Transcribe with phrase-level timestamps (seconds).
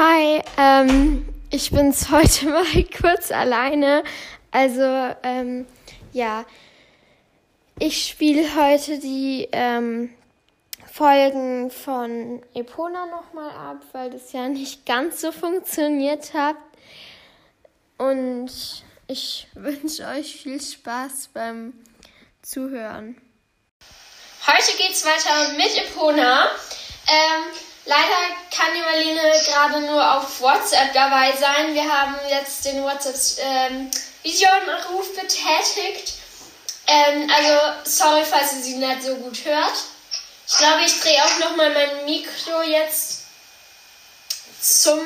[0.00, 4.04] Hi, ähm, ich bin's heute mal kurz alleine.
[4.52, 4.80] Also,
[5.24, 5.66] ähm,
[6.12, 6.44] ja,
[7.80, 10.14] ich spiele heute die ähm,
[10.86, 16.54] Folgen von Epona nochmal ab, weil das ja nicht ganz so funktioniert hat.
[17.96, 18.52] Und
[19.08, 21.72] ich wünsche euch viel Spaß beim
[22.42, 23.20] Zuhören.
[24.46, 26.44] Heute geht's weiter mit Epona.
[27.08, 31.74] Ähm, leider kann die Marlene gerade nur auf WhatsApp dabei sein.
[31.74, 36.12] Wir haben jetzt den WhatsApp-Vision-Ruf ähm, betätigt.
[36.86, 39.74] Ähm, also, sorry, falls ihr sie nicht so gut hört.
[40.46, 43.22] Ich glaube, ich drehe auch nochmal mein Mikro jetzt
[44.60, 45.00] zum.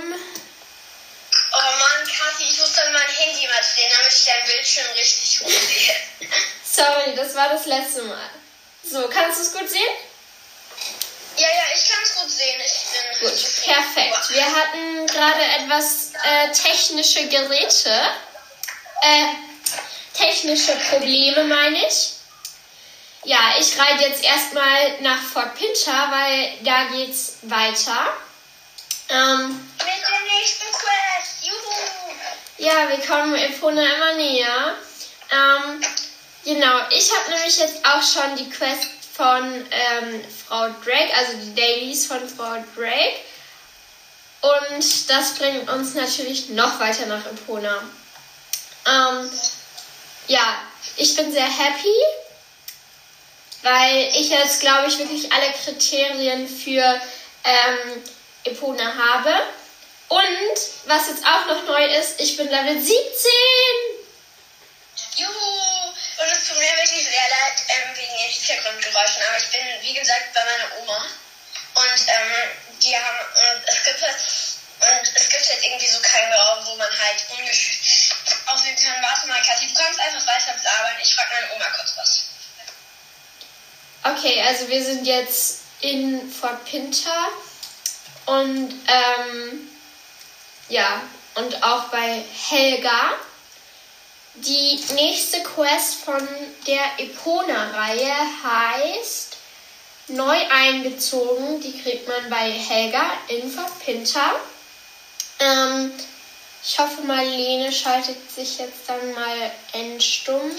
[1.55, 5.41] Oh Mann, Kathi, ich muss dann mein Handy mal drehen, damit ich dein Bildschirm richtig
[5.41, 5.95] gut sehe.
[6.65, 8.31] sorry, das war das letzte Mal.
[8.85, 9.93] So, kannst du es gut sehen?
[11.43, 12.61] Ja, ja, ich kann es gut sehen.
[12.65, 14.31] Ich bin gut, perfekt.
[14.31, 17.91] Wir hatten gerade etwas äh, technische Geräte.
[19.03, 19.35] Äh,
[20.17, 22.13] technische Probleme, meine ich.
[23.25, 28.13] Ja, ich reite jetzt erstmal nach Fort Pinter, weil da geht's weiter.
[29.09, 31.43] Ähm, Mit dem nächsten Quest.
[31.43, 32.15] Juhu!
[32.59, 34.77] Ja, wir kommen Epona immer näher.
[35.33, 35.85] Ähm,
[36.45, 41.55] genau, ich habe nämlich jetzt auch schon die Quest von ähm, Frau Drake, also die
[41.55, 43.17] Dailies von Frau Drake.
[44.41, 47.83] Und das bringt uns natürlich noch weiter nach Epona.
[48.87, 49.31] Ähm,
[50.27, 50.63] ja,
[50.97, 51.95] ich bin sehr happy,
[53.63, 57.01] weil ich jetzt, glaube ich, wirklich alle Kriterien für
[57.45, 58.03] ähm,
[58.45, 59.33] Epona habe.
[60.09, 62.93] Und was jetzt auch noch neu ist, ich bin Level 17.
[65.17, 65.93] Juhu!
[66.19, 69.95] Und es tut mir wirklich sehr leid ähm, wegen den Hintergrundgeräuschen, aber ich bin, wie
[69.95, 71.07] gesagt, bei meiner Oma.
[71.75, 72.33] Und ähm,
[72.83, 76.75] die haben, und es gibt jetzt, und es gibt jetzt irgendwie so keinen Raum, wo
[76.77, 78.15] man halt ungeschützt
[78.47, 79.03] aussehen kann.
[79.03, 80.97] Warte mal, Kathi, du kannst einfach weiter blabbern.
[81.03, 82.25] Ich frage meine Oma kurz was.
[84.05, 87.29] Okay, also wir sind jetzt in Fort Pinter
[88.27, 89.71] und ähm,
[90.69, 91.03] ja,
[91.35, 93.15] und auch bei Helga.
[94.35, 96.27] Die nächste Quest von
[96.67, 99.37] der Epona-Reihe heißt
[100.09, 101.61] Neu eingezogen.
[101.61, 104.41] Die kriegt man bei Helga in Verpinter.
[105.39, 105.93] Ähm,
[106.65, 110.51] ich hoffe, Marlene schaltet sich jetzt dann mal endstumm.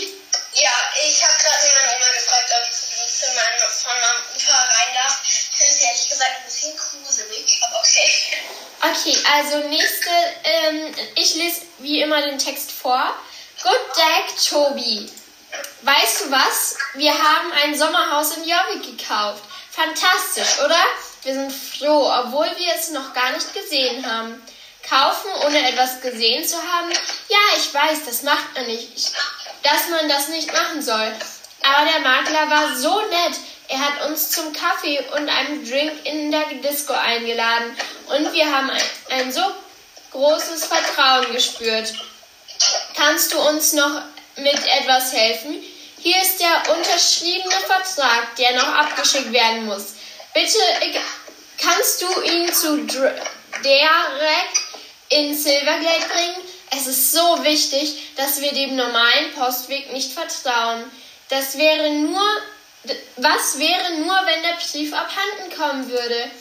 [0.53, 0.71] Ja,
[1.07, 5.19] ich habe gerade meine Oma gefragt, ob ich zu meinem, von meinem Ufer rein darf.
[5.25, 8.11] Ich finde es ehrlich gesagt ein bisschen gruselig, aber okay.
[8.81, 10.09] Okay, also nächste,
[10.43, 13.15] ähm, ich lese wie immer den Text vor.
[13.63, 15.09] Good Dag, Tobi.
[15.83, 16.75] Weißt du was?
[16.95, 19.41] Wir haben ein Sommerhaus in Jorvik gekauft.
[19.71, 20.83] Fantastisch, oder?
[21.23, 24.43] Wir sind froh, obwohl wir es noch gar nicht gesehen haben.
[24.85, 26.91] Kaufen, ohne etwas gesehen zu haben?
[27.29, 29.13] Ja, ich weiß, das macht man nicht.
[29.63, 31.13] Dass man das nicht machen soll.
[31.61, 33.39] Aber der Makler war so nett.
[33.69, 37.77] Er hat uns zum Kaffee und einem Drink in der Disco eingeladen.
[38.07, 39.41] Und wir haben ein, ein so
[40.11, 41.93] großes Vertrauen gespürt.
[42.95, 44.01] Kannst du uns noch
[44.37, 45.63] mit etwas helfen?
[45.99, 49.93] Hier ist der unterschriebene Vertrag, der noch abgeschickt werden muss.
[50.33, 50.57] Bitte
[51.57, 54.49] kannst du ihn zu Derek
[55.09, 56.35] in Silvergate bringen?
[56.71, 60.83] Es ist so wichtig, dass wir dem normalen Postweg nicht vertrauen.
[61.29, 62.21] Das wäre nur,
[63.17, 66.31] was wäre nur, wenn der Brief abhanden kommen würde?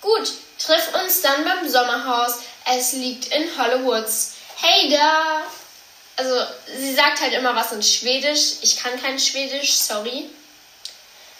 [0.00, 2.38] Gut, triff uns dann beim Sommerhaus.
[2.64, 4.34] Es liegt in Hollywoods.
[4.56, 5.42] Hey da!
[6.16, 8.60] Also sie sagt halt immer was in Schwedisch.
[8.62, 10.30] Ich kann kein Schwedisch, sorry.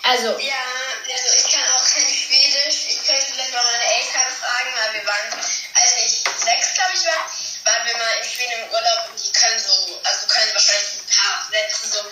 [0.03, 0.27] Also.
[0.39, 0.65] Ja,
[1.13, 2.89] also ich kann auch kein Schwedisch.
[2.89, 7.07] Ich könnte vielleicht mal meine Eltern fragen, weil wir waren, als ich sechs, glaube ich,
[7.07, 7.23] war,
[7.65, 11.15] waren wir mal in Schweden im Urlaub und die können so, also können wahrscheinlich ein
[11.15, 12.05] paar Sätze so,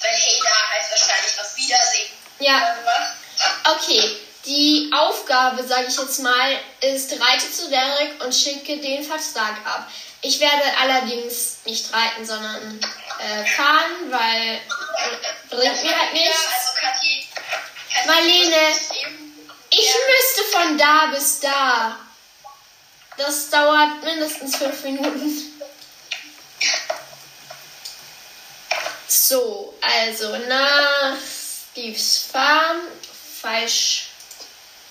[0.00, 2.10] weil hey da heißt wahrscheinlich auf Wiedersehen.
[2.40, 2.76] Ja.
[3.76, 4.16] Okay.
[4.44, 9.88] Die Aufgabe, sage ich jetzt mal, ist, reite zu Derek und schicke den Vertrag ab.
[10.24, 12.80] Ich werde allerdings nicht reiten, sondern
[13.18, 14.60] äh, fahren, weil äh,
[15.50, 16.38] bringt mir halt nichts.
[17.94, 18.76] Also Marlene,
[19.70, 21.98] ich müsste von da bis da.
[23.16, 25.60] Das dauert mindestens fünf Minuten.
[29.08, 31.16] So, also nach
[31.72, 32.82] Steves Farm.
[33.40, 34.06] Falsch.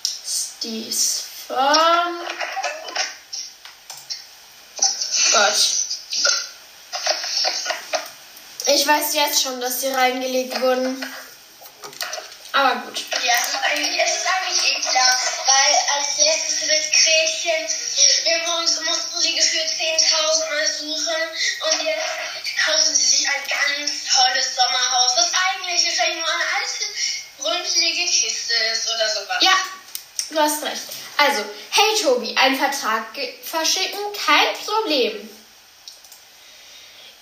[0.03, 2.19] Steves Farm.
[5.31, 5.81] Gott.
[8.67, 11.05] Ich weiß jetzt schon, dass sie reingelegt wurden.
[12.53, 13.05] Aber gut.
[13.23, 15.17] Ja, es ist eigentlich, eh klar.
[15.47, 18.83] Weil als letztes das Gretchen 10.000
[20.49, 21.21] Mal suchen
[21.69, 22.11] und jetzt
[22.65, 26.85] kaufen sie sich ein ganz tolles Sommerhaus, das eigentlich wahrscheinlich nur eine alte,
[27.39, 29.37] rümplige Kiste ist oder sowas.
[29.41, 29.55] Ja,
[30.29, 30.83] du hast recht.
[31.17, 33.05] Also, hey Tobi, einen Vertrag
[33.43, 35.29] verschicken, kein Problem.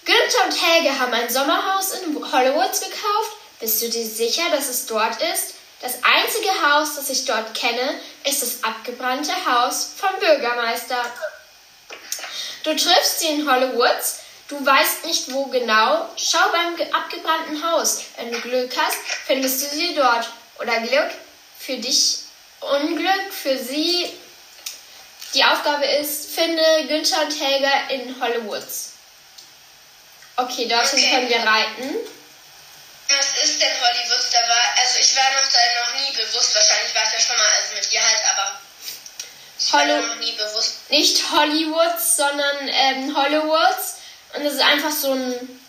[0.06, 3.38] Günther und Helge haben ein Sommerhaus in Hollywoods gekauft.
[3.60, 5.54] Bist du dir sicher, dass es dort ist?
[5.81, 11.00] Das einzige Haus, das ich dort kenne, ist das abgebrannte Haus vom Bürgermeister.
[12.63, 16.10] Du triffst sie in Hollywoods, du weißt nicht wo genau.
[16.18, 18.01] Schau beim abgebrannten Haus.
[18.18, 18.98] Wenn du Glück hast,
[19.28, 20.28] findest du sie dort.
[20.60, 21.12] Oder Glück
[21.60, 22.19] für dich,
[22.62, 24.12] Unglück für sie.
[25.34, 28.94] Die Aufgabe ist, finde Günther und Helga in Hollywoods.
[30.38, 31.10] Okay, dorthin Okay.
[31.12, 31.96] können wir reiten.
[33.10, 34.24] Was ist denn Hollywood?
[34.34, 37.38] Da war, also ich war noch da noch nie bewusst, wahrscheinlich war ich ja schon
[37.38, 38.60] mal, also mit ihr halt, aber
[39.60, 40.76] ich war Hollo- da noch nie bewusst.
[40.90, 43.96] Nicht Hollywoods, sondern ähm, Hollywoods.
[44.36, 45.62] Und das ist einfach so ein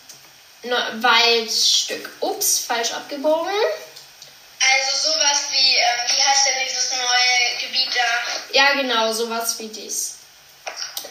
[1.03, 2.11] Waldstück.
[2.21, 3.53] Ups, falsch abgebogen.
[4.61, 8.53] Also sowas wie, ähm, wie heißt denn dieses neue Gebiet da?
[8.53, 10.17] Ja, genau, sowas wie dies.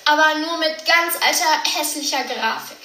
[0.05, 2.77] Aber nur mit ganz alter, hässlicher Grafik.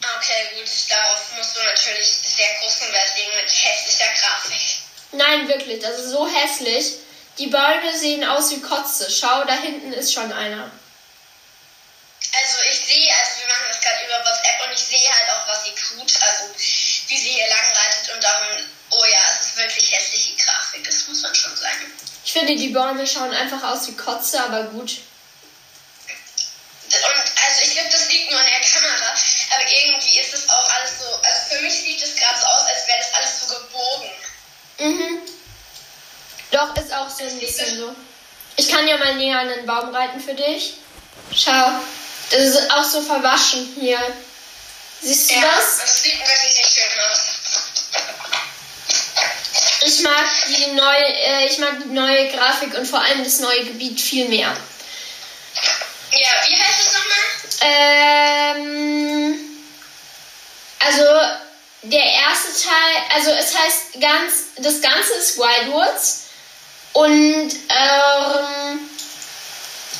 [0.00, 4.60] Okay, gut, darauf musst du natürlich sehr großen Wert legen mit hässlicher Grafik.
[5.12, 6.94] Nein, wirklich, das ist so hässlich.
[7.38, 9.10] Die Bäume sehen aus wie Kotze.
[9.10, 10.70] Schau, da hinten ist schon einer.
[12.36, 15.48] Also ich sehe, also wir machen das gerade über WhatsApp und ich sehe halt auch,
[15.48, 16.44] was sie tut, also
[17.08, 21.08] wie sie hier lang reitet und darum, oh ja, es ist wirklich hässliche Grafik, das
[21.08, 21.92] muss man schon sagen.
[22.24, 24.98] Ich finde, die Bäume schauen einfach aus wie Kotze, aber gut.
[26.90, 29.14] Und also ich glaube, das liegt nur an der Kamera,
[29.54, 32.60] aber irgendwie ist es auch alles so, also für mich sieht es gerade so aus,
[32.66, 34.10] als wäre das alles so gebogen.
[34.78, 35.18] Mhm.
[36.50, 37.94] Doch, ist auch so ein bisschen so.
[38.56, 40.74] Ich kann ja mal näher an den Baum reiten für dich.
[41.34, 41.70] Schau,
[42.30, 44.00] das ist auch so verwaschen hier.
[45.00, 45.78] Siehst du das?
[45.78, 47.38] das sieht wirklich nicht schön aus.
[49.86, 53.64] Ich mag die neue, äh, ich mag die neue Grafik und vor allem das neue
[53.64, 54.54] Gebiet viel mehr.
[56.10, 57.18] Ja, wie heißt es nochmal?
[57.60, 59.38] Ähm,
[60.80, 61.04] also
[61.82, 66.24] der erste Teil, also es heißt ganz, das Ganze ist Wildwoods
[66.92, 68.90] und ähm,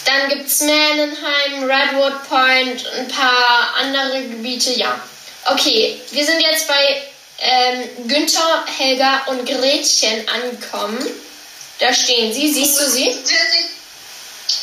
[0.05, 5.01] dann gibt es Manenheim, Redwood Point, ein paar andere Gebiete, ja.
[5.45, 7.03] Okay, wir sind jetzt bei
[7.41, 10.99] ähm, Günther, Helga und Gretchen angekommen.
[11.79, 13.09] Da stehen sie, siehst du sie?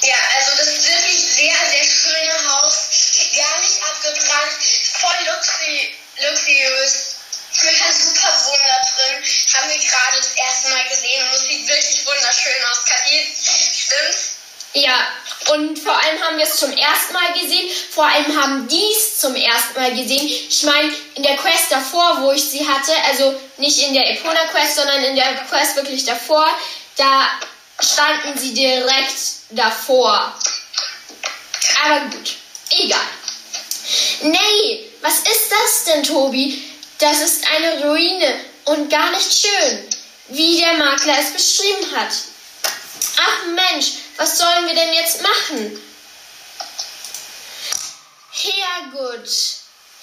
[0.01, 2.89] Ja, also das ist wirklich sehr, sehr schöne Haus.
[3.35, 4.63] Gar nicht abgebrannt,
[4.99, 7.15] voll luxi luxuriös.
[7.63, 8.33] Mit einem super
[8.67, 9.23] da drin.
[9.53, 12.83] Haben wir gerade das erste Mal gesehen und es sieht wirklich wunderschön aus.
[12.85, 13.35] Kathi,
[13.73, 14.31] stimmt's?
[14.73, 15.07] Ja,
[15.51, 17.69] und vor allem haben wir es zum ersten Mal gesehen.
[17.91, 20.25] Vor allem haben die es zum ersten Mal gesehen.
[20.27, 24.45] Ich meine, in der Quest davor, wo ich sie hatte, also nicht in der Epona
[24.51, 26.47] Quest, sondern in der Quest wirklich davor,
[26.97, 27.29] da
[27.79, 29.15] standen sie direkt
[29.51, 30.33] davor.
[31.83, 32.35] Aber gut,
[32.71, 32.99] egal.
[34.23, 36.63] Nee, was ist das denn, Tobi?
[36.97, 39.88] Das ist eine Ruine und gar nicht schön,
[40.29, 42.13] wie der Makler es beschrieben hat.
[43.17, 45.81] Ach Mensch, was sollen wir denn jetzt machen?
[48.31, 49.29] Herrgott,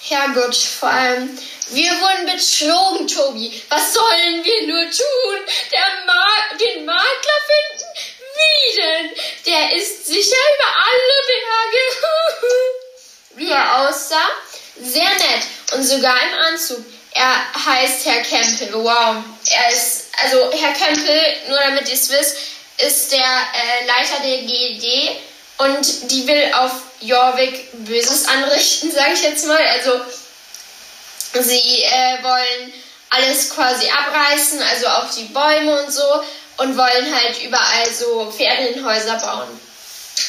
[0.08, 1.38] Herrgott, vor allem,
[1.70, 3.62] wir wurden betrogen, Tobi.
[3.68, 5.54] Was sollen wir nur tun?
[6.06, 7.84] Ma den Makler finden?
[8.34, 9.10] Wie denn?
[9.46, 11.82] Der ist sicher über alle Berge.
[13.36, 14.28] Wie er aussah?
[14.82, 15.42] Sehr nett
[15.72, 16.84] und sogar im Anzug.
[17.12, 18.72] Er heißt Herr Kempel.
[18.72, 19.22] Wow.
[19.50, 22.36] Er ist, also Herr Kempel, nur damit ihr es wisst,
[22.86, 25.16] ist der äh, Leiter der GED
[25.58, 29.62] und die will auf Jorvik Böses anrichten, sage ich jetzt mal.
[29.74, 30.00] Also
[31.40, 32.72] sie äh, wollen
[33.10, 36.22] alles quasi abreißen, also auch die Bäume und so
[36.58, 39.48] und wollen halt überall so Ferienhäuser bauen.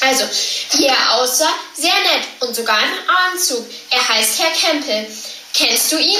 [0.00, 0.24] Also,
[0.72, 3.64] wie er aussah, sehr nett und sogar im Anzug.
[3.90, 5.06] Er heißt Herr Kempel.
[5.52, 6.18] Kennst du ihn?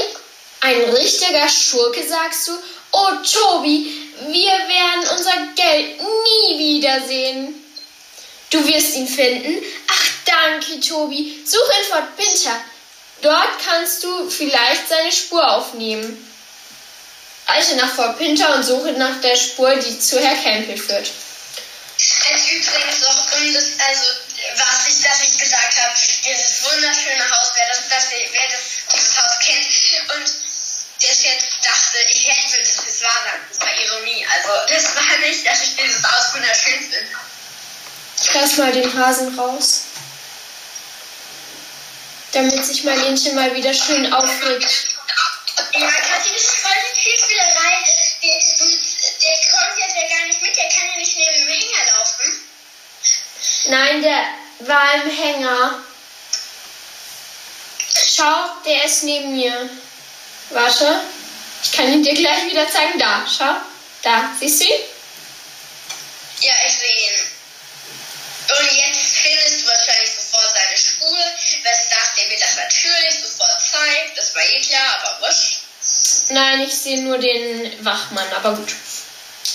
[0.61, 2.53] Ein richtiger Schurke, sagst du?
[2.93, 7.54] Oh, Tobi, wir werden unser Geld nie wiedersehen.
[8.50, 9.64] Du wirst ihn finden?
[9.88, 11.42] Ach, danke, Tobi.
[11.44, 12.64] Such in Fort Pinter.
[13.23, 16.30] Dort kannst du vielleicht seine Spur aufnehmen.
[17.47, 21.11] Reite nach Fort Pinter und suche nach der Spur, die zu Herr Campbell führt.
[22.30, 24.04] Also übrigens noch, um das, also
[24.56, 25.94] was ich, dass ich gesagt habe,
[26.26, 30.43] dieses wunderschöne Haus, wer das, das, wer das, dieses Haus kennt und
[31.08, 34.26] das jetzt dachte, ich hätte das, das war dann, das war Ironie.
[34.26, 37.06] Also das war nicht, dass ich dieses Haus wunderschön finde.
[38.34, 39.84] Lass mal den Hasen raus.
[42.32, 44.94] Damit sich Marlenchen mal wieder schön aufregt.
[45.73, 47.84] Ja, Kathi, das ist voll die Zielspielerei.
[48.23, 51.96] Der, der kommt jetzt ja gar nicht mit, der kann ja nicht neben dem Hänger
[51.96, 52.44] laufen.
[53.66, 54.25] Nein, der
[54.61, 55.78] war im Hänger.
[58.16, 59.70] Schau, der ist neben mir.
[60.50, 61.00] Warte.
[61.62, 62.98] Ich kann ihn dir gleich wieder zeigen.
[62.98, 63.56] Da, schau.
[64.02, 64.80] Da, siehst du ihn?
[66.40, 67.34] Ja, ich sehe ihn.
[68.46, 71.18] Und jetzt findest du wahrscheinlich sofort seine Spur,
[71.62, 74.18] weshalb der mir das natürlich sofort zeigt.
[74.18, 75.60] Das war eh klar, aber wurscht.
[76.28, 78.72] Nein, ich sehe nur den Wachmann, aber gut.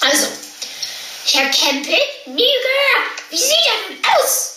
[0.01, 0.27] Also,
[1.25, 3.23] Herr Kempel, nie gehört.
[3.29, 4.55] Wie sieht er denn aus?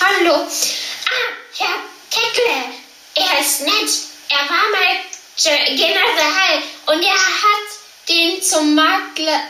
[0.00, 0.34] Hallo.
[0.34, 1.78] Ah, Herr
[2.10, 2.87] Keckle.
[3.14, 3.90] Er ist nett.
[4.28, 9.40] Er war mal General und er hat den zum Makler.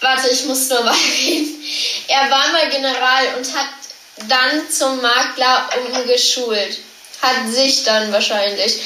[0.00, 1.62] Warte, ich muss nur mal reden.
[2.08, 3.68] Er war mal General und hat
[4.28, 6.78] dann zum Makler umgeschult.
[7.22, 8.80] Hat sich dann wahrscheinlich.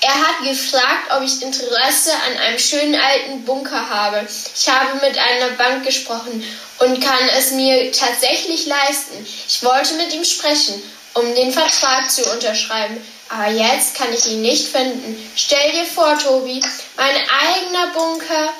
[0.00, 4.26] Er hat gefragt, ob ich Interesse an einem schönen alten Bunker habe.
[4.56, 6.44] Ich habe mit einer Bank gesprochen
[6.78, 9.26] und kann es mir tatsächlich leisten.
[9.48, 10.80] Ich wollte mit ihm sprechen,
[11.14, 13.04] um den Vertrag zu unterschreiben.
[13.30, 15.30] Aber jetzt kann ich ihn nicht finden.
[15.36, 16.60] Stell dir vor, Tobi,
[16.96, 18.54] mein eigener Bunker.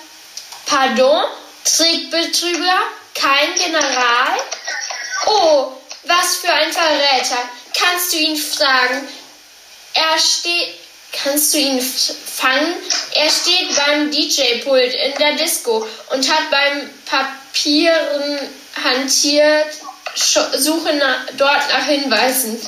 [0.67, 1.25] Pardon?
[1.65, 2.79] Trickbetrüger?
[3.15, 4.39] Kein General?
[5.27, 5.73] Oh,
[6.05, 7.49] was für ein Verräter.
[7.75, 9.09] Kannst du ihn fragen?
[9.95, 10.75] Er steht.
[11.11, 12.75] Kannst du ihn fangen?
[13.15, 18.39] Er steht beim DJ-Pult in der Disco und hat beim Papieren
[18.85, 19.69] hantiert,
[20.15, 22.61] suche nach, dort nach Hinweisen.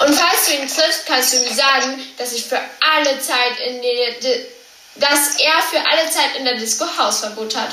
[0.00, 3.82] Und falls du ihn triffst, kannst du ihm sagen, dass ich für alle Zeit in
[3.82, 4.12] der,
[4.96, 7.70] dass er für alle Zeit in der Disco Hausverbot hat.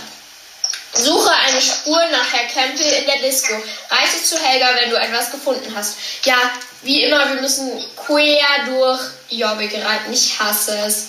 [0.93, 3.53] Suche eine Spur nach Herr Campbell in der Disco.
[3.89, 5.97] Reite zu Helga, wenn du etwas gefunden hast.
[6.23, 6.37] Ja,
[6.83, 10.13] wie immer, wir müssen quer durch Jobbik reiten.
[10.13, 11.07] Ich hasse es.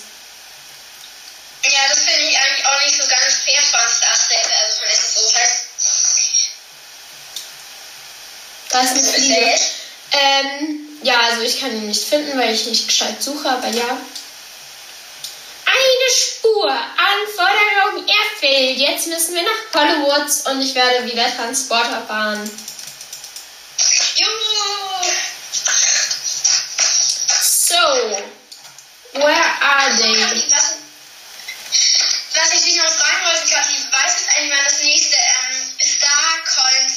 [1.63, 5.33] Ja, das finde ich eigentlich auch nicht so ganz fair von Starstable, also von SSO.
[5.39, 5.65] Heißt,
[8.69, 9.59] da ist Fliege.
[10.11, 13.97] Ähm, ja, also ich kann ihn nicht finden, weil ich nicht gescheit suche, aber ja.
[15.65, 16.69] Eine Spur.
[16.69, 18.77] Anforderung erfüllt.
[18.77, 22.49] Jetzt müssen wir nach Hollywood und ich werde wieder Transporter fahren.
[24.15, 25.05] Juhu!
[27.41, 27.75] So,
[29.13, 30.15] where are they?
[30.49, 30.75] Was,
[32.33, 36.96] was ich dich noch fragen wollte, Kathi, weißt du eigentlich, wann das nächste ähm, Star-Coins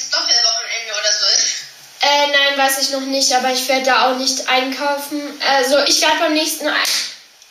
[2.61, 5.21] weiß ich noch nicht, aber ich werde da auch nicht einkaufen.
[5.47, 6.67] Also ich werde beim nächsten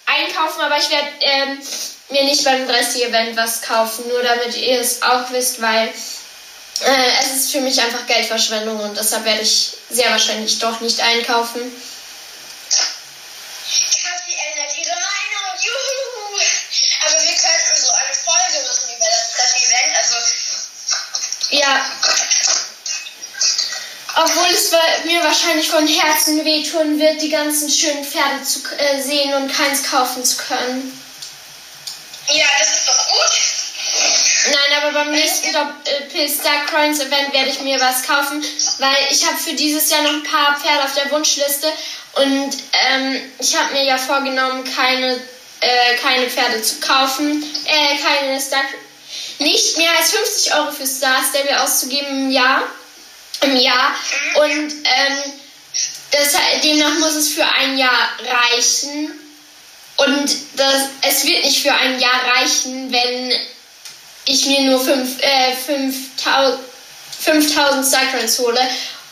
[0.07, 1.59] einkaufen, aber ich werde ähm,
[2.11, 7.35] mir nicht beim 30-Event was kaufen, nur damit ihr es auch wisst, weil äh, es
[7.35, 11.61] ist für mich einfach Geldverschwendung und deshalb werde ich sehr wahrscheinlich doch nicht einkaufen.
[14.02, 16.40] Kathi ändert ihre Meinung, juhu!
[17.07, 20.17] Aber wir könnten so eine Folge machen über das 30-Event, also...
[21.52, 21.85] Ja,
[24.23, 24.71] obwohl es
[25.05, 29.83] mir wahrscheinlich von Herzen wehtun wird, die ganzen schönen Pferde zu äh, sehen und keins
[29.85, 31.00] kaufen zu können.
[32.29, 33.50] Ja, das ist doch gut.
[34.47, 38.43] Nein, aber beim nächsten Doppel Star Coins Event werde ich mir was kaufen,
[38.79, 41.73] weil ich habe für dieses Jahr noch ein paar Pferde auf der Wunschliste
[42.15, 45.15] und ähm, ich habe mir ja vorgenommen, keine,
[45.61, 48.62] äh, keine Pferde zu kaufen, äh, keine Star
[49.39, 52.62] nicht mehr als 50 Euro für Star Stable auszugeben im Jahr
[53.43, 53.95] im Jahr.
[54.35, 55.33] Und ähm,
[56.11, 59.13] das, demnach muss es für ein Jahr reichen.
[59.97, 63.33] Und das, es wird nicht für ein Jahr reichen, wenn
[64.25, 65.55] ich mir nur 5000 äh,
[67.21, 68.61] 5000 Cyclones hole.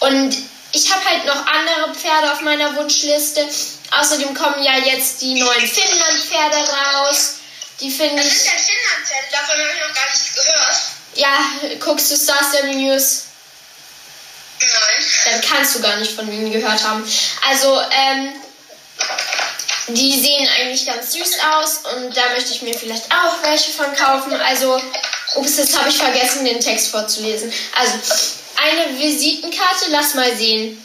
[0.00, 0.36] Und
[0.72, 3.46] ich habe halt noch andere Pferde auf meiner Wunschliste.
[3.90, 7.34] Außerdem kommen ja jetzt die neuen Finnland-Pferde raus.
[7.80, 8.28] Die finde ich.
[8.28, 9.26] Was ist denn Finnland-Pferde?
[9.32, 10.76] Davon habe ich noch gar nichts gehört.
[11.14, 13.27] Ja, guckst du Star Stable News?
[14.60, 15.04] Nein.
[15.24, 17.04] Dann kannst du gar nicht von ihnen gehört haben.
[17.48, 18.32] Also, ähm,
[19.88, 23.94] die sehen eigentlich ganz süß aus und da möchte ich mir vielleicht auch welche von
[23.94, 24.34] kaufen.
[24.34, 24.80] Also,
[25.36, 27.52] ups, jetzt habe ich vergessen, den Text vorzulesen.
[27.78, 27.94] Also,
[28.56, 30.82] eine Visitenkarte, lass mal sehen.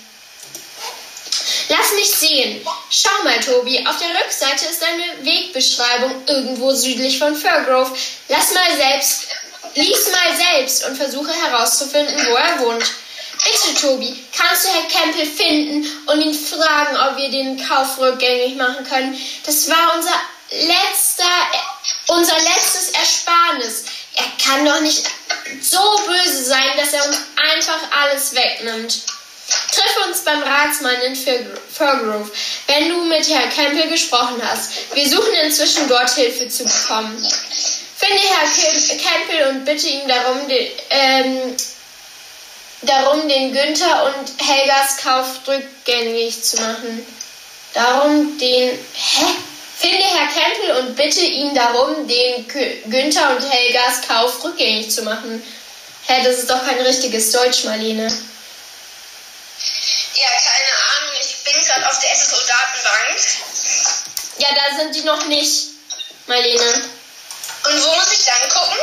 [1.69, 2.65] Lass mich sehen.
[2.89, 7.91] Schau mal, Tobi, auf der Rückseite ist eine Wegbeschreibung irgendwo südlich von Fairgrove.
[8.29, 9.27] Lass mal selbst,
[9.75, 12.91] lies mal selbst und versuche herauszufinden, wo er wohnt.
[13.43, 18.55] Bitte, Tobi, kannst du Herr Campbell finden und ihn fragen, ob wir den Kauf rückgängig
[18.55, 19.17] machen können?
[19.45, 20.15] Das war unser
[20.51, 21.23] letzter,
[22.07, 23.83] unser letztes Ersparnis.
[24.15, 25.03] Er kann doch nicht
[25.61, 29.01] so böse sein, dass er uns einfach alles wegnimmt.
[29.71, 32.31] Triff uns beim Ratsmann in Furgrove,
[32.67, 34.95] wenn du mit Herrn Campbell gesprochen hast.
[34.95, 37.17] Wir suchen inzwischen dort Hilfe zu bekommen.
[37.97, 41.57] Finde Herr Campbell und bitte ihn darum, den, ähm,
[42.85, 47.05] darum, den Günther und Helgas Kauf rückgängig zu machen.
[47.73, 48.69] Darum den.
[48.93, 49.25] Hä?
[49.79, 52.47] Finde Herr Campbell und bitte ihn darum, den
[52.85, 55.43] Günther und Helgas Kauf rückgängig zu machen.
[56.07, 58.05] Hä, das ist doch kein richtiges Deutsch, Marlene.
[60.15, 61.15] Ja, keine Ahnung.
[61.19, 63.19] Ich bin gerade auf der SSO-Datenbank.
[64.39, 65.69] Ja, da sind die noch nicht,
[66.27, 66.89] Marlene.
[67.65, 68.77] Und wo muss ich dann gucken?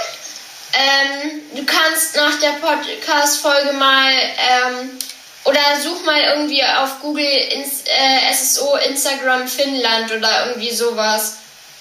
[0.72, 4.98] Ähm, du kannst nach der Podcast-Folge mal ähm,
[5.44, 11.36] oder such mal irgendwie auf Google ins, äh, SSO Instagram Finnland oder irgendwie sowas.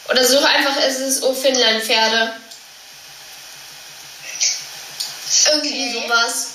[0.10, 2.34] Oder such einfach SSO Finnland Pferde.
[5.52, 6.48] Irgendwie sowas.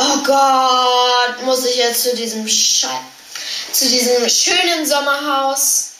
[0.00, 2.88] Oh Gott, muss ich jetzt zu diesem Schei
[3.74, 5.93] zu diesem schönen Sommerhaus.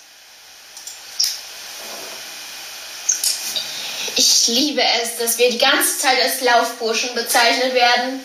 [4.17, 8.25] Ich liebe es, dass wir die ganze Zeit als Laufburschen bezeichnet werden.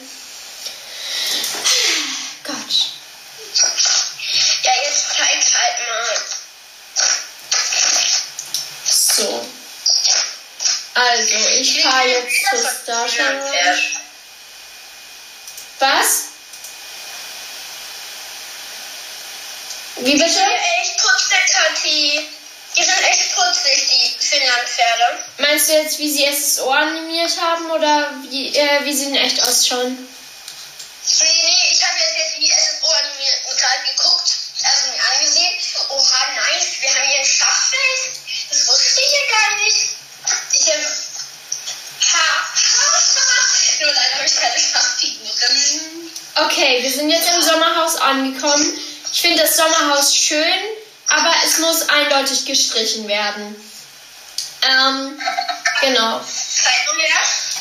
[2.43, 2.55] Gott.
[4.63, 6.17] Ja, jetzt zeig halt mal.
[8.86, 9.46] So.
[10.93, 13.41] Also, ich fahre jetzt zur Station.
[15.79, 16.24] Was?
[19.96, 20.39] Wie bitte?
[20.81, 22.29] Echt putzig, Kathi.
[22.75, 25.19] Die sind echt putzig, die Finnlandpferde.
[25.38, 29.41] Meinst du jetzt, wie sie SSO animiert haben oder wie, äh, wie sie in echt
[29.41, 29.97] ausschauen?
[31.21, 35.55] Nee, nee, ich habe jetzt, jetzt die SSO animierten gerade geguckt, also mir angesehen.
[35.89, 38.19] Oha, nice, wir haben hier ein Schachfeld.
[38.49, 39.89] Das wusste ich ja gar nicht.
[40.53, 40.85] Ich habe.
[42.13, 43.39] Ha, ha, ha.
[43.79, 46.11] Nur leider habe ich keine Schachfiguren.
[46.35, 48.79] Okay, wir sind jetzt im Sommerhaus angekommen.
[49.11, 50.63] Ich finde das Sommerhaus schön,
[51.09, 53.55] aber es muss eindeutig gestrichen werden.
[54.61, 55.22] Ähm,
[55.81, 56.22] genau.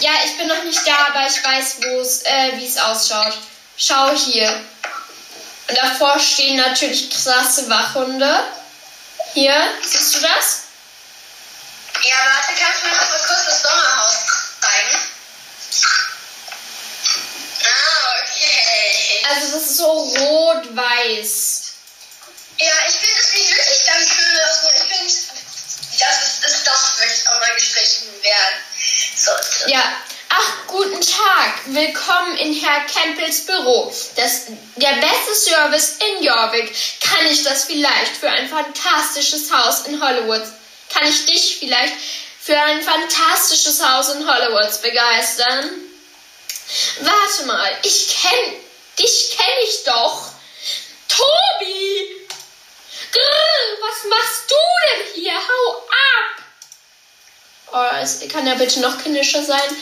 [0.00, 1.78] Ja, ich bin noch nicht da, aber ich weiß,
[2.24, 3.34] äh, wie es ausschaut.
[3.76, 4.64] Schau hier.
[5.68, 8.40] Und davor stehen natürlich krasse Wachhunde.
[9.34, 10.62] Hier, siehst du das?
[12.02, 14.24] Ja, warte, kannst du mir noch mal kurz das Sommerhaus
[14.60, 14.98] zeigen?
[17.64, 19.26] Ah, okay.
[19.30, 21.62] Also das ist so rot-weiß.
[22.60, 25.14] Ja, ich finde es nicht wirklich ganz schön, dass man, ich finde,
[25.98, 28.58] das ist das möchte auch mal gestrichen werden.
[29.16, 29.30] So.
[29.70, 29.82] Ja.
[30.30, 31.54] Ach, guten Tag.
[31.66, 33.92] Willkommen in Herr Campbells Büro.
[34.16, 34.42] Das,
[34.76, 36.72] der beste Service in Jorvik.
[37.00, 40.42] Kann ich das vielleicht für ein fantastisches Haus in Hollywood?
[40.92, 41.94] Kann ich dich vielleicht
[42.40, 45.70] für ein fantastisches Haus in Hollywood begeistern?
[47.00, 48.56] Warte mal, ich kenn,
[48.98, 50.28] dich kenne ich doch.
[51.08, 52.17] Tobi!
[53.12, 55.34] Grrr, was machst du denn hier?
[55.34, 56.42] Hau ab!
[57.72, 59.76] Oh, es kann ja bitte noch kindischer sein.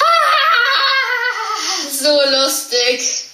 [0.00, 3.24] Ah, so lustig.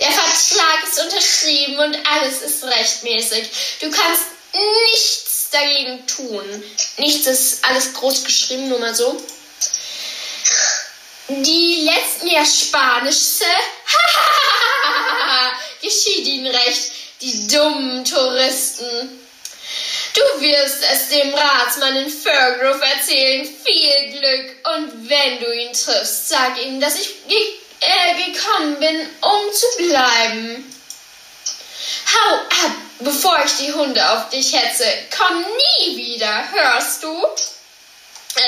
[0.00, 3.50] Der Vertrag ist unterschrieben und alles ist rechtmäßig.
[3.80, 4.26] Du kannst
[4.92, 6.62] nichts dagegen tun.
[6.98, 9.20] Nichts ist alles groß geschrieben, nur mal so.
[11.28, 13.44] Die letzten Ersparnisse
[15.82, 19.20] geschieht ihnen recht, die dummen Touristen.
[20.14, 23.46] Du wirst es dem Ratsmann in Furgrove erzählen.
[23.64, 24.56] Viel Glück.
[24.74, 27.38] Und wenn du ihn triffst, sag ihm, dass ich ge
[27.80, 30.74] äh, gekommen bin, um zu bleiben.
[32.12, 34.84] Hau ab, bevor ich die Hunde auf dich hetze.
[35.16, 37.26] Komm nie wieder, hörst du?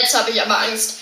[0.00, 0.94] Jetzt habe ich aber Angst.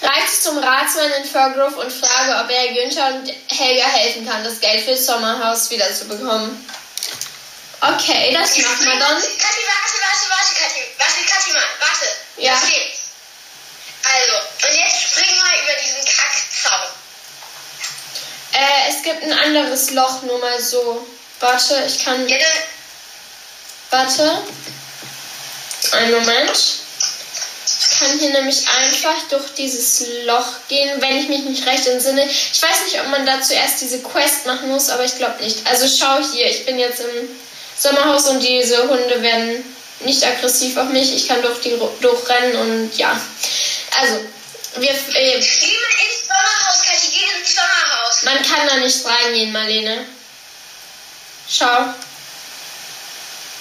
[0.00, 4.60] Reise zum Ratsmann in Furgrove und frage, ob er Günther und Helga helfen kann, das
[4.60, 6.64] Geld fürs Sommerhaus wiederzubekommen.
[7.80, 9.16] Okay, das machen wir dann.
[9.22, 10.80] Kathi, warte, warte, warte, Kathi.
[10.98, 12.06] Warte, Kathi, mal, warte.
[12.36, 12.54] Ja.
[12.54, 12.92] Okay.
[14.02, 14.36] Also,
[14.68, 16.88] und jetzt spring mal über diesen Kackzaun.
[18.52, 21.06] Äh, es gibt ein anderes Loch, nur mal so.
[21.38, 22.28] Warte, ich kann.
[22.28, 22.38] Ja.
[23.90, 24.42] Warte.
[25.92, 26.50] Einen Moment.
[27.80, 32.24] Ich kann hier nämlich einfach durch dieses Loch gehen, wenn ich mich nicht recht entsinne.
[32.24, 35.66] Ich weiß nicht, ob man da zuerst diese Quest machen muss, aber ich glaube nicht.
[35.66, 37.28] Also schau hier, ich bin jetzt im
[37.78, 39.64] Sommerhaus und diese Hunde werden
[40.00, 41.14] nicht aggressiv auf mich.
[41.14, 43.18] Ich kann durch die durchrennen und ja.
[44.00, 44.20] Also,
[44.76, 44.90] wir.
[44.90, 48.22] Äh, Geh mal ins Sommerhaus, Kathi, geh ins Sommerhaus.
[48.24, 50.06] man kann da nicht reingehen, Marlene.
[51.48, 51.66] Schau.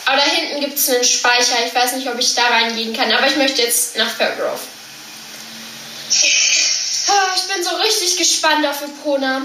[0.06, 1.65] Aber da hinten gibt es einen Speicher.
[1.65, 4.60] Ich weiß nicht, ob ich da reingehen kann, aber ich möchte jetzt nach Fairgrove.
[7.10, 9.41] Oh, ich bin so richtig gespannt auf Epona.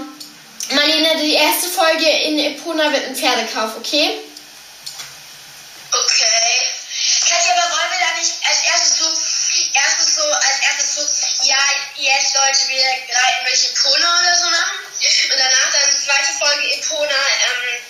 [0.71, 3.77] Marlene, die erste Folge in Epona wird ein Pferdekauf?
[3.77, 4.19] Okay.
[7.33, 9.09] Katja, aber wollen wir da nicht als erstes so,
[9.73, 11.01] erstes so, als erstes so,
[11.49, 11.57] ja,
[11.97, 14.77] jetzt Leute, wir reiten durch Epona oder so machen?
[14.85, 17.81] Und danach dann die zweite Folge Epona, ähm,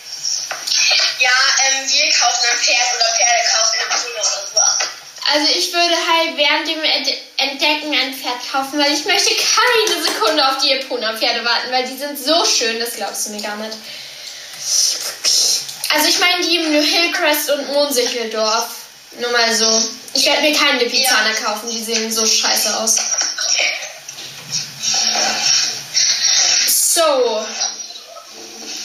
[1.20, 4.78] ja, ähm, wir kaufen ein Pferd oder Pferde kaufen Epona oder sowas.
[5.34, 10.48] Also ich würde halt während dem Entdecken ein Pferd kaufen, weil ich möchte keine Sekunde
[10.48, 13.78] auf die Epona-Pferde warten, weil die sind so schön, das glaubst du mir gar nicht.
[15.90, 18.83] Also ich meine die im New Hillcrest und Monsicheldorf.
[19.20, 19.70] Nur mal so.
[20.14, 21.46] Ich werde mir keine Lipizzaner ja.
[21.46, 22.98] kaufen, die sehen so scheiße aus.
[26.68, 27.46] So.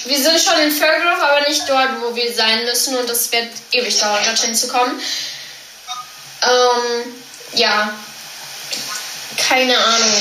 [0.04, 3.48] Wir sind schon in Fairgrove, aber nicht dort, wo wir sein müssen und es wird
[3.72, 5.00] ewig dauern, dorthin zu kommen.
[6.42, 7.14] Ähm,
[7.54, 7.92] ja.
[9.36, 10.12] Keine Ahnung.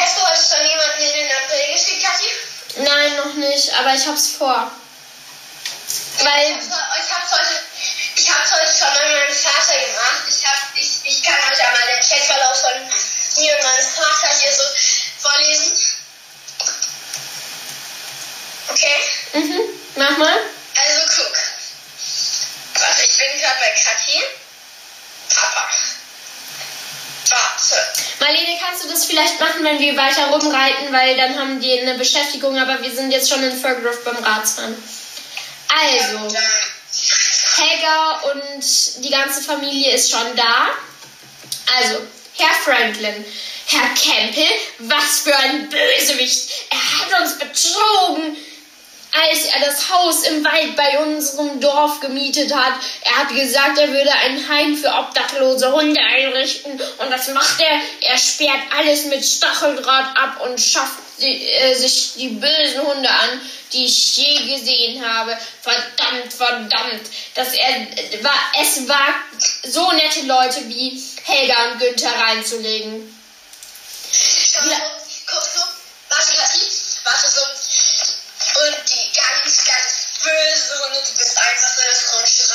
[0.00, 2.28] Hast du heute schon jemanden in den April geschickt, Kathi?
[2.76, 4.70] Nein, noch nicht, aber ich hab's vor.
[6.18, 6.58] Weil.
[6.58, 7.60] Ich hab's, heute.
[8.16, 10.24] Ich hab's heute schon mit meinem Vater gemacht.
[10.28, 14.52] Ich, hab, ich, ich kann euch einmal den Chatverlauf von mir und meinem Vater hier
[14.52, 14.62] so
[15.18, 15.72] vorlesen.
[18.68, 18.96] Okay?
[19.32, 19.60] Mhm,
[19.96, 20.38] mach mal.
[20.76, 21.36] Also guck.
[22.80, 24.22] Warte, ich bin gerade bei Kathi.
[25.34, 25.68] Papa.
[27.30, 27.76] Warte.
[28.20, 31.94] Marlene, kannst du das vielleicht machen, wenn wir weiter rumreiten, weil dann haben die eine
[31.94, 34.76] Beschäftigung, aber wir sind jetzt schon in Fergrove beim Ratsmann.
[35.76, 36.36] Also,
[37.56, 40.68] Helga und die ganze Familie ist schon da.
[41.76, 42.00] Also,
[42.36, 43.24] Herr Franklin,
[43.66, 44.46] Herr Campbell,
[44.78, 46.50] was für ein Bösewicht!
[46.70, 48.36] Er hat uns betrogen!
[49.14, 52.74] Als er das Haus im Wald bei unserem Dorf gemietet hat.
[53.02, 56.72] Er hat gesagt, er würde ein Heim für obdachlose Hunde einrichten.
[56.72, 58.10] Und das macht er.
[58.10, 63.40] Er sperrt alles mit Stacheldraht ab und schafft die, äh, sich die bösen Hunde an,
[63.72, 65.38] die ich je gesehen habe.
[65.62, 67.02] Verdammt, verdammt.
[67.36, 67.86] Dass er
[68.22, 69.14] war, es war
[69.62, 73.16] so nette Leute wie Helga und Günther reinzulegen.
[76.08, 76.32] Warte,
[77.04, 77.63] warte so.
[78.64, 82.48] Und die ganz, ganz böse Hunde, du bist einfach so das Grundstück.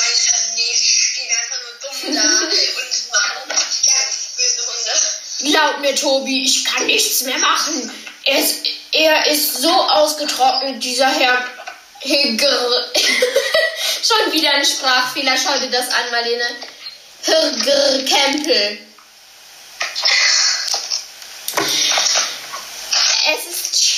[0.56, 5.52] Nee, die stehen einfach nur dumm da und machen ganz böse Hunde.
[5.52, 7.92] Glaub mir, Tobi, ich kann nichts mehr machen.
[8.24, 11.46] Er ist, er ist so ausgetrocknet, dieser Herr
[12.00, 12.90] Higr.
[14.02, 15.36] Schon wieder ein Sprachfehler.
[15.36, 16.56] Schau dir das an, Marlene.
[17.24, 18.89] Higr Kempel.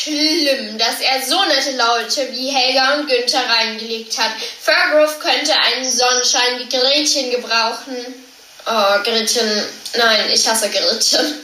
[0.03, 4.33] Schlimm, dass er so nette Leute wie Helga und Günther reingelegt hat.
[4.61, 7.97] Fairgrove könnte einen Sonnenschein wie Gretchen gebrauchen.
[8.67, 9.69] Oh, Gretchen.
[9.97, 11.41] Nein, ich hasse Gretchen.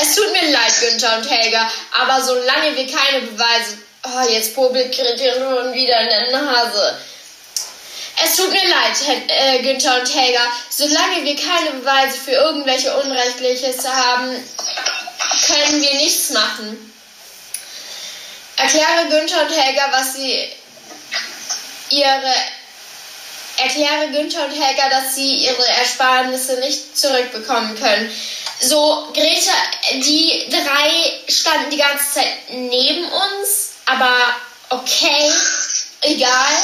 [0.00, 3.78] Es tut mir leid, Günther und Helga, aber solange wir keine Beweise.
[4.04, 6.98] Oh, jetzt popelt Gretchen schon wieder in der Nase.
[8.22, 13.84] Es tut mir leid, äh, Günther und Helga, solange wir keine Beweise für irgendwelche Unrechtliches
[13.86, 14.30] haben,
[15.46, 16.93] können wir nichts machen.
[18.56, 20.48] Erkläre Günther und Helga, was sie
[21.90, 22.34] ihre
[23.56, 28.10] erkläre Günther und Helga, dass sie ihre Ersparnisse nicht zurückbekommen können.
[28.60, 29.52] So, Greta,
[29.94, 34.16] die drei standen die ganze Zeit neben uns, aber
[34.70, 35.30] okay,
[36.02, 36.54] egal.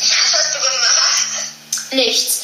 [0.01, 1.91] Was hast du gemacht?
[1.91, 2.36] Nichts.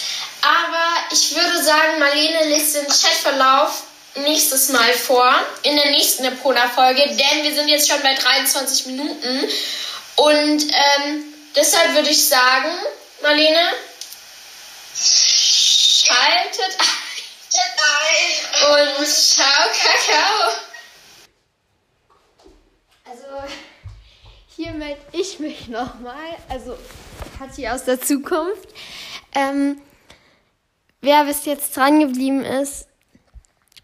[0.44, 3.84] Aber ich würde sagen, Marlene liest den Chatverlauf
[4.16, 9.50] nächstes Mal vor, in der nächsten Epoda-Folge, denn wir sind jetzt schon bei 23 Minuten.
[10.18, 11.24] Und ähm,
[11.56, 12.70] deshalb würde ich sagen,
[13.22, 13.74] Marlene,
[14.94, 16.86] schaltet ein
[19.00, 20.52] und ciao, Kakao.
[23.06, 23.26] Also,
[24.56, 26.78] hier melde ich mich nochmal, also
[27.38, 28.68] Kathi aus der Zukunft.
[29.34, 29.82] Ähm,
[31.04, 32.88] wer bis jetzt dran geblieben ist,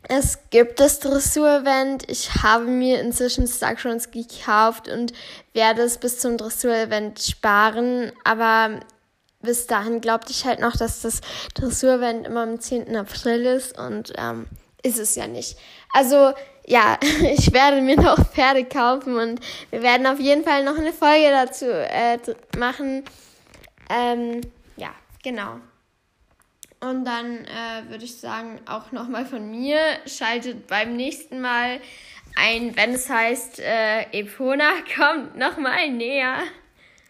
[0.07, 2.09] es gibt das Dressur-Event.
[2.09, 5.13] Ich habe mir inzwischen Starcrons gekauft und
[5.53, 8.11] werde es bis zum Dressur-Event sparen.
[8.23, 8.79] Aber
[9.41, 11.21] bis dahin glaubte ich halt noch, dass das
[11.53, 12.95] Dressur-Event immer am 10.
[12.95, 14.47] April ist und ähm,
[14.81, 15.57] ist es ja nicht.
[15.93, 16.33] Also
[16.65, 20.93] ja, ich werde mir noch Pferde kaufen und wir werden auf jeden Fall noch eine
[20.93, 22.17] Folge dazu äh,
[22.57, 23.03] machen.
[23.89, 24.41] Ähm,
[24.77, 24.89] ja,
[25.23, 25.59] genau.
[26.81, 31.81] Und dann äh, würde ich sagen, auch nochmal von mir, schaltet beim nächsten Mal
[32.35, 36.37] ein, wenn es heißt, äh, Epona kommt nochmal näher.